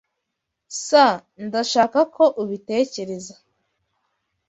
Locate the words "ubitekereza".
2.41-3.33